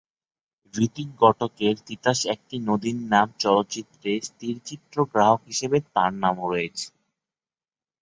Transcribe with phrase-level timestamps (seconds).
[0.73, 6.87] ঋতিক ঘটকের তিতাস একটি নদীর নাম চলচ্চিত্রে স্থিরচিত্রগ্রাহক হিসেবে তাঁর নাম রয়েছে।